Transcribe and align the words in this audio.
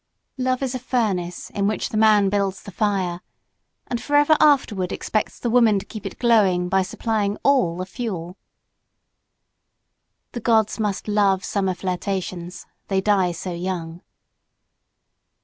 Love 0.39 0.63
is 0.63 0.73
a 0.73 0.79
furnace 0.79 1.51
in 1.51 1.67
which 1.67 1.89
the 1.89 1.95
man 1.95 2.27
builds 2.27 2.63
the 2.63 2.71
fire, 2.71 3.21
and 3.85 4.01
forever 4.01 4.35
afterward 4.39 4.91
expects 4.91 5.37
the 5.37 5.47
woman 5.47 5.77
to 5.77 5.85
keep 5.85 6.07
it 6.07 6.17
glowing, 6.17 6.67
by 6.67 6.81
supplying 6.81 7.37
all 7.43 7.77
the 7.77 7.85
fuel. 7.85 8.35
The 10.31 10.39
gods 10.41 10.79
must 10.79 11.07
love 11.07 11.45
summer 11.45 11.75
flirtations 11.75 12.65
they 12.87 12.99
die 12.99 13.31
so 13.31 13.51
young. 13.53 14.01